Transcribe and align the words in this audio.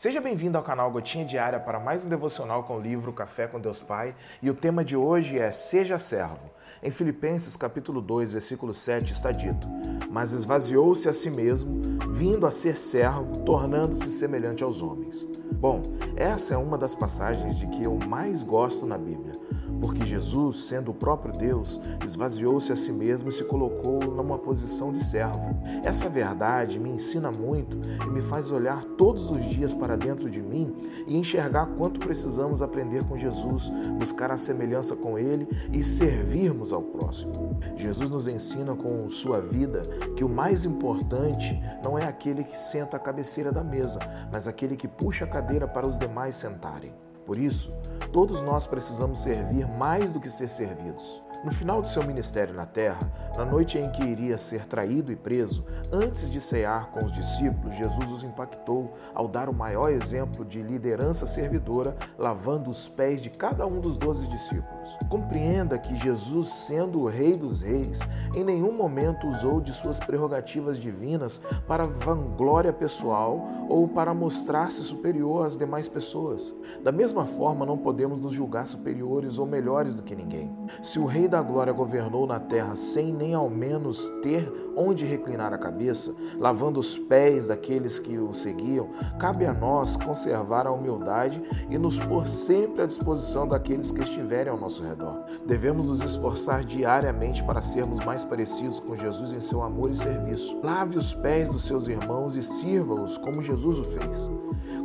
Seja 0.00 0.18
bem-vindo 0.18 0.56
ao 0.56 0.64
canal 0.64 0.90
Gotinha 0.90 1.26
Diária 1.26 1.60
para 1.60 1.78
mais 1.78 2.06
um 2.06 2.08
devocional 2.08 2.64
com 2.64 2.78
o 2.78 2.80
livro 2.80 3.12
Café 3.12 3.46
com 3.46 3.60
Deus 3.60 3.82
Pai. 3.82 4.14
E 4.40 4.48
o 4.48 4.54
tema 4.54 4.82
de 4.82 4.96
hoje 4.96 5.38
é 5.38 5.52
Seja 5.52 5.98
Servo. 5.98 6.38
Em 6.82 6.90
Filipenses 6.90 7.54
capítulo 7.54 8.00
2, 8.00 8.32
versículo 8.32 8.72
7 8.72 9.12
está 9.12 9.30
dito: 9.30 9.68
Mas 10.10 10.32
esvaziou-se 10.32 11.06
a 11.06 11.12
si 11.12 11.28
mesmo, 11.28 11.82
vindo 12.08 12.46
a 12.46 12.50
ser 12.50 12.78
servo, 12.78 13.40
tornando-se 13.44 14.10
semelhante 14.10 14.64
aos 14.64 14.80
homens. 14.80 15.28
Bom, 15.52 15.82
essa 16.16 16.54
é 16.54 16.56
uma 16.56 16.78
das 16.78 16.94
passagens 16.94 17.58
de 17.58 17.66
que 17.66 17.82
eu 17.82 17.98
mais 18.08 18.42
gosto 18.42 18.86
na 18.86 18.96
Bíblia 18.96 19.49
porque 19.80 20.04
Jesus, 20.04 20.64
sendo 20.64 20.90
o 20.90 20.94
próprio 20.94 21.32
Deus, 21.32 21.80
esvaziou-se 22.04 22.72
a 22.72 22.76
si 22.76 22.92
mesmo 22.92 23.28
e 23.28 23.32
se 23.32 23.44
colocou 23.44 23.98
numa 24.00 24.38
posição 24.38 24.92
de 24.92 25.02
servo. 25.02 25.56
Essa 25.82 26.08
verdade 26.08 26.78
me 26.78 26.90
ensina 26.90 27.30
muito 27.30 27.78
e 28.06 28.10
me 28.10 28.20
faz 28.20 28.50
olhar 28.50 28.84
todos 28.96 29.30
os 29.30 29.44
dias 29.44 29.72
para 29.72 29.96
dentro 29.96 30.28
de 30.28 30.42
mim 30.42 30.74
e 31.06 31.16
enxergar 31.16 31.66
quanto 31.78 32.00
precisamos 32.00 32.62
aprender 32.62 33.04
com 33.04 33.16
Jesus, 33.16 33.70
buscar 33.98 34.30
a 34.30 34.36
semelhança 34.36 34.94
com 34.94 35.18
Ele 35.18 35.48
e 35.72 35.82
servirmos 35.82 36.72
ao 36.72 36.82
próximo. 36.82 37.58
Jesus 37.76 38.10
nos 38.10 38.28
ensina 38.28 38.74
com 38.74 39.08
sua 39.08 39.40
vida 39.40 39.82
que 40.16 40.24
o 40.24 40.28
mais 40.28 40.64
importante 40.64 41.58
não 41.82 41.98
é 41.98 42.04
aquele 42.04 42.44
que 42.44 42.58
senta 42.58 42.96
à 42.96 43.00
cabeceira 43.00 43.50
da 43.50 43.64
mesa, 43.64 43.98
mas 44.32 44.46
aquele 44.46 44.76
que 44.76 44.88
puxa 44.88 45.24
a 45.24 45.28
cadeira 45.28 45.66
para 45.66 45.86
os 45.86 45.98
demais 45.98 46.36
sentarem. 46.36 46.92
Por 47.30 47.38
isso, 47.38 47.72
todos 48.12 48.42
nós 48.42 48.66
precisamos 48.66 49.20
servir 49.20 49.64
mais 49.64 50.12
do 50.12 50.18
que 50.18 50.28
ser 50.28 50.48
servidos. 50.48 51.22
No 51.44 51.52
final 51.52 51.80
de 51.80 51.88
seu 51.88 52.04
ministério 52.04 52.52
na 52.52 52.66
terra, 52.66 52.98
na 53.36 53.44
noite 53.44 53.78
em 53.78 53.88
que 53.92 54.02
iria 54.02 54.36
ser 54.36 54.66
traído 54.66 55.12
e 55.12 55.16
preso, 55.16 55.64
antes 55.92 56.28
de 56.28 56.40
cear 56.40 56.90
com 56.90 57.04
os 57.04 57.12
discípulos, 57.12 57.76
Jesus 57.76 58.10
os 58.10 58.24
impactou 58.24 58.92
ao 59.14 59.28
dar 59.28 59.48
o 59.48 59.54
maior 59.54 59.92
exemplo 59.92 60.44
de 60.44 60.60
liderança 60.60 61.24
servidora, 61.24 61.96
lavando 62.18 62.68
os 62.68 62.88
pés 62.88 63.22
de 63.22 63.30
cada 63.30 63.64
um 63.64 63.78
dos 63.78 63.96
doze 63.96 64.26
discípulos. 64.26 64.79
Compreenda 65.08 65.78
que 65.78 65.94
Jesus, 65.94 66.48
sendo 66.48 67.00
o 67.00 67.08
Rei 67.08 67.36
dos 67.36 67.60
Reis, 67.60 68.00
em 68.34 68.44
nenhum 68.44 68.72
momento 68.72 69.26
usou 69.26 69.60
de 69.60 69.74
suas 69.74 69.98
prerrogativas 69.98 70.78
divinas 70.78 71.40
para 71.66 71.86
vanglória 71.86 72.72
pessoal 72.72 73.46
ou 73.68 73.88
para 73.88 74.14
mostrar-se 74.14 74.82
superior 74.82 75.46
às 75.46 75.56
demais 75.56 75.88
pessoas. 75.88 76.54
Da 76.82 76.92
mesma 76.92 77.24
forma, 77.24 77.66
não 77.66 77.78
podemos 77.78 78.20
nos 78.20 78.32
julgar 78.32 78.66
superiores 78.66 79.38
ou 79.38 79.46
melhores 79.46 79.94
do 79.94 80.02
que 80.02 80.16
ninguém. 80.16 80.50
Se 80.82 80.98
o 80.98 81.06
Rei 81.06 81.28
da 81.28 81.40
Glória 81.40 81.72
governou 81.72 82.26
na 82.26 82.40
terra 82.40 82.76
sem 82.76 83.12
nem 83.12 83.34
ao 83.34 83.48
menos 83.48 84.06
ter 84.22 84.69
onde 84.80 85.04
reclinar 85.04 85.52
a 85.52 85.58
cabeça, 85.58 86.14
lavando 86.38 86.80
os 86.80 86.96
pés 86.96 87.48
daqueles 87.48 87.98
que 87.98 88.16
o 88.16 88.32
seguiam, 88.32 88.88
cabe 89.18 89.44
a 89.44 89.52
nós 89.52 89.96
conservar 89.96 90.66
a 90.66 90.72
humildade 90.72 91.42
e 91.68 91.76
nos 91.76 91.98
pôr 91.98 92.26
sempre 92.28 92.82
à 92.82 92.86
disposição 92.86 93.46
daqueles 93.46 93.92
que 93.92 94.02
estiverem 94.02 94.50
ao 94.50 94.58
nosso 94.58 94.82
redor. 94.82 95.24
Devemos 95.46 95.84
nos 95.84 96.02
esforçar 96.02 96.64
diariamente 96.64 97.44
para 97.44 97.60
sermos 97.60 97.98
mais 98.00 98.24
parecidos 98.24 98.80
com 98.80 98.96
Jesus 98.96 99.32
em 99.32 99.40
seu 99.40 99.62
amor 99.62 99.90
e 99.90 99.96
serviço. 99.96 100.58
Lave 100.62 100.96
os 100.96 101.12
pés 101.12 101.48
dos 101.48 101.64
seus 101.64 101.86
irmãos 101.86 102.34
e 102.34 102.42
sirva-os 102.42 103.18
como 103.18 103.42
Jesus 103.42 103.78
o 103.78 103.84
fez. 103.84 104.30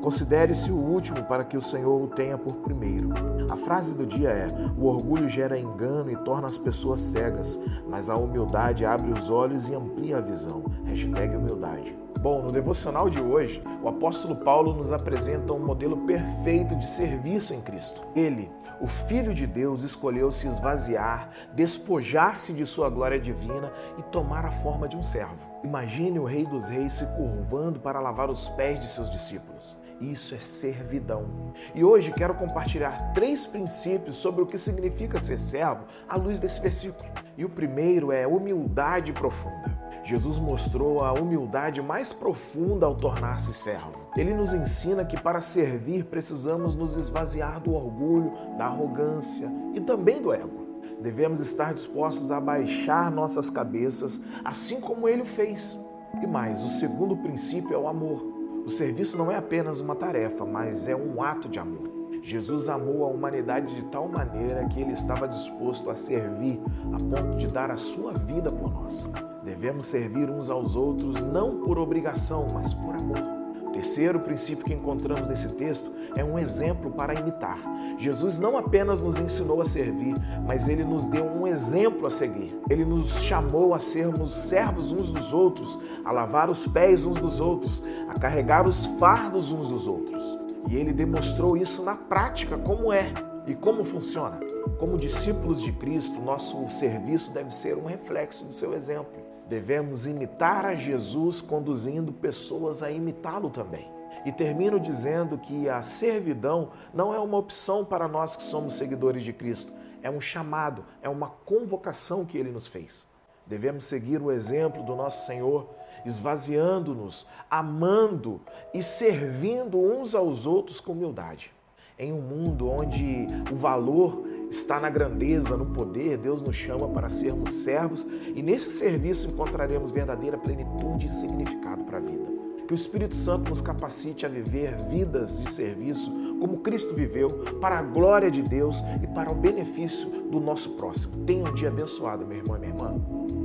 Considere-se 0.06 0.72
o 0.72 0.78
último 0.78 1.24
para 1.24 1.44
que 1.44 1.58
o 1.58 1.62
Senhor 1.62 2.00
o 2.00 2.06
tenha 2.06 2.38
por 2.38 2.58
primeiro. 2.58 3.10
A 3.50 3.58
frase 3.58 3.92
do 3.96 4.06
dia 4.06 4.30
é: 4.30 4.48
O 4.78 4.86
orgulho 4.86 5.28
gera 5.28 5.58
engano 5.58 6.12
e 6.12 6.16
torna 6.18 6.46
as 6.46 6.60
pessoas 6.60 7.02
cegas, 7.02 7.60
mas 7.90 8.08
a 8.08 8.16
humildade 8.16 8.86
abre 8.86 9.12
os 9.12 9.32
olhos 9.32 9.68
e 9.68 9.74
amplia 9.74 10.18
a 10.18 10.22
visão. 10.22 10.64
Hashtag 10.84 11.36
humildade. 11.36 11.98
Bom, 12.20 12.44
no 12.44 12.52
devocional 12.52 13.10
de 13.10 13.20
hoje, 13.20 13.64
o 13.82 13.90
apóstolo 13.90 14.36
Paulo 14.36 14.74
nos 14.74 14.92
apresenta 14.92 15.54
um 15.54 15.66
modelo 15.66 15.98
perfeito 16.06 16.76
de 16.76 16.88
serviço 16.88 17.56
em 17.56 17.62
Cristo. 17.62 18.04
Ele, 18.16 18.52
o 18.80 18.86
Filho 18.86 19.34
de 19.34 19.48
Deus, 19.48 19.82
escolheu 19.82 20.32
se 20.32 20.48
esvaziar, 20.48 21.32
despojar-se 21.56 22.54
de 22.54 22.64
sua 22.68 22.92
glória 22.92 23.20
divina 23.20 23.74
e 23.98 24.04
tomar 24.04 24.46
a 24.46 24.52
forma 24.52 24.88
de 24.88 24.96
um 24.96 25.02
servo. 25.02 25.50
Imagine 25.64 26.20
o 26.20 26.26
Rei 26.26 26.46
dos 26.46 26.68
Reis 26.68 26.94
se 26.94 27.06
curvando 27.08 27.80
para 27.80 28.00
lavar 28.00 28.30
os 28.30 28.48
pés 28.50 28.80
de 28.80 28.86
seus 28.86 29.10
discípulos. 29.10 29.76
Isso 30.00 30.36
é 30.36 30.40
servidão. 30.40 31.54
E 31.74 31.84
hoje 31.84 32.12
quero 32.12 32.36
compartilhar 32.36 33.14
três 33.14 33.46
princípios 33.46 34.18
sobre 34.18 34.42
o 34.42 34.46
que 34.46 34.58
significa 34.58 35.20
ser 35.20 35.38
servo 35.38 35.86
à 36.08 36.18
luz 36.18 36.40
desse 36.40 36.62
versículo. 36.62 37.10
E 37.38 37.46
o 37.46 37.50
primeiro 37.50 38.12
é 38.12 38.28
humildade 38.28 39.14
profunda. 39.14 39.86
Jesus 40.04 40.38
mostrou 40.38 41.04
a 41.04 41.14
humildade 41.14 41.82
mais 41.82 42.14
profunda 42.14 42.86
ao 42.86 42.94
tornar-se 42.94 43.54
servo. 43.54 44.08
Ele 44.16 44.34
nos 44.34 44.54
ensina 44.54 45.04
que 45.04 45.20
para 45.20 45.42
servir 45.42 46.06
precisamos 46.06 46.76
nos 46.76 46.96
esvaziar 46.96 47.60
do 47.60 47.74
orgulho, 47.74 48.32
da 48.58 48.66
arrogância 48.66 49.52
e 49.74 49.82
também 49.82 50.22
do 50.22 50.32
ego. 50.32 50.66
Devemos 51.02 51.40
estar 51.40 51.74
dispostos 51.74 52.32
a 52.32 52.40
baixar 52.40 53.10
nossas 53.10 53.50
cabeças, 53.50 54.22
assim 54.44 54.80
como 54.80 55.10
ele 55.10 55.24
o 55.24 55.26
fez. 55.26 55.80
E 56.22 56.28
mais, 56.28 56.64
o 56.64 56.70
segundo 56.70 57.18
princípio 57.18 57.74
é 57.74 57.78
o 57.78 57.88
amor. 57.88 58.45
O 58.66 58.70
serviço 58.70 59.16
não 59.16 59.32
é 59.32 59.36
apenas 59.36 59.80
uma 59.80 59.96
tarefa, 59.96 60.44
mas 60.44 60.88
é 60.88 60.96
um 60.96 61.22
ato 61.22 61.48
de 61.48 61.60
amor. 61.60 61.88
Jesus 62.24 62.68
amou 62.68 63.06
a 63.06 63.08
humanidade 63.08 63.76
de 63.76 63.84
tal 63.86 64.08
maneira 64.08 64.68
que 64.68 64.82
ele 64.82 64.94
estava 64.94 65.28
disposto 65.28 65.92
a 65.92 65.96
servir 65.96 66.60
a 66.92 66.98
ponto 66.98 67.38
de 67.38 67.46
dar 67.46 67.70
a 67.70 67.78
sua 67.78 68.12
vida 68.14 68.52
por 68.52 68.74
nós. 68.74 69.08
Devemos 69.44 69.86
servir 69.86 70.32
uns 70.32 70.50
aos 70.50 70.76
outros 70.76 71.22
não 71.22 71.62
por 71.62 71.78
obrigação, 71.78 72.48
mas 72.52 72.74
por 72.74 72.96
amor 72.96 73.45
terceiro 73.76 74.22
princípio 74.22 74.64
que 74.64 74.74
encontramos 74.74 75.28
nesse 75.28 75.50
texto 75.50 75.92
é 76.16 76.24
um 76.24 76.40
exemplo 76.40 76.92
para 76.92 77.14
imitar. 77.14 77.60
Jesus 77.98 78.40
não 78.40 78.58
apenas 78.58 79.02
nos 79.02 79.20
ensinou 79.20 79.62
a 79.62 79.66
servir, 79.66 80.16
mas 80.48 80.70
ele 80.70 80.86
nos 80.86 81.08
deu 81.08 81.26
um 81.26 81.46
exemplo 81.46 82.08
a 82.08 82.12
seguir. 82.12 82.58
Ele 82.70 82.86
nos 82.86 83.22
chamou 83.22 83.74
a 83.74 83.80
sermos 83.80 84.32
servos 84.32 84.94
uns 84.94 85.12
dos 85.12 85.34
outros, 85.34 85.78
a 86.06 86.12
lavar 86.12 86.50
os 86.50 86.66
pés 86.66 87.06
uns 87.06 87.20
dos 87.20 87.42
outros, 87.42 87.84
a 88.08 88.18
carregar 88.18 88.66
os 88.66 88.86
fardos 88.98 89.52
uns 89.52 89.68
dos 89.68 89.88
outros. 89.88 90.38
E 90.70 90.76
ele 90.78 90.94
demonstrou 90.94 91.58
isso 91.58 91.84
na 91.84 91.96
prática, 91.96 92.58
como 92.58 92.94
é 92.94 93.12
e 93.46 93.54
como 93.54 93.84
funciona. 93.84 94.40
Como 94.80 94.98
discípulos 94.98 95.62
de 95.62 95.74
Cristo, 95.74 96.22
nosso 96.22 96.70
serviço 96.70 97.34
deve 97.34 97.54
ser 97.54 97.78
um 97.78 97.86
reflexo 97.86 98.46
do 98.46 98.54
seu 98.54 98.74
exemplo. 98.74 99.25
Devemos 99.48 100.06
imitar 100.06 100.66
a 100.66 100.76
Jesus, 100.76 101.42
conduzindo 101.42 102.12
pessoas 102.12 102.82
a 102.82 102.90
imitá-lo 102.90 103.50
também. 103.50 103.88
E 104.26 104.32
termino 104.32 104.80
dizendo 104.80 105.38
que 105.38 105.70
a 105.70 105.84
servidão 105.84 106.72
não 106.94 107.14
é 107.14 107.20
uma 107.20 107.38
opção 107.38 107.86
para 107.86 108.08
nós 108.08 108.36
que 108.36 108.42
somos 108.42 108.74
seguidores 108.74 109.24
de 109.24 109.32
Cristo, 109.32 109.72
é 110.02 110.10
um 110.10 110.20
chamado, 110.20 110.84
é 111.02 111.10
uma 111.10 111.30
convocação 111.30 112.26
que 112.26 112.38
ele 112.38 112.52
nos 112.52 112.68
fez. 112.68 113.08
Devemos 113.46 113.84
seguir 113.84 114.22
o 114.22 114.32
exemplo 114.32 114.84
do 114.84 114.96
nosso 114.96 115.28
Senhor, 115.28 115.70
esvaziando-nos, 116.06 117.28
amando 117.50 118.42
e 118.74 118.82
servindo 118.82 119.80
uns 119.80 120.16
aos 120.16 120.48
outros 120.48 120.80
com 120.80 120.94
humildade. 120.94 121.52
Em 121.98 122.12
um 122.12 122.22
mundo 122.22 122.70
onde 122.70 123.28
o 123.52 123.56
valor 123.56 124.28
está 124.50 124.80
na 124.80 124.90
grandeza, 124.90 125.58
no 125.58 125.66
poder, 125.66 126.18
Deus 126.18 126.42
nos 126.42 126.56
chama 126.56 126.88
para 126.88 127.10
sermos 127.10 127.52
servos 127.52 128.06
e 128.34 128.42
nesse 128.42 128.70
serviço 128.70 129.28
encontraremos 129.28 129.92
verdadeira 129.92 130.38
plenitude 130.38 131.08
e 131.08 131.10
significado 131.10 131.84
para 131.84 131.98
a 131.98 132.02
vida. 132.02 132.26
Que 132.68 132.74
o 132.74 132.76
Espírito 132.76 133.16
Santo 133.16 133.50
nos 133.50 133.62
capacite 133.62 134.26
a 134.26 134.30
viver 134.30 134.76
vidas 134.90 135.40
de 135.40 135.52
serviço 135.52 136.12
como 136.40 136.58
Cristo 136.58 136.94
viveu, 136.94 137.30
para 137.62 137.80
a 137.80 137.82
glória 137.82 138.30
de 138.30 138.42
Deus 138.42 138.84
e 139.02 139.08
para 139.08 139.32
o 139.32 139.36
benefício 139.36 140.10
do 140.30 140.40
nosso 140.40 140.72
próximo. 140.72 141.26
Tenha 141.26 141.44
um 141.50 141.54
dia 141.54 141.70
abençoado, 141.70 142.26
meu 142.26 142.38
irmão 142.38 142.58
e 142.58 142.60
minha 142.60 142.74
irmã. 142.74 143.36